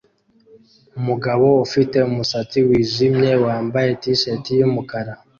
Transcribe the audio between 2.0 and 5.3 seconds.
umusatsi wijimye wambaye t-shati yumukara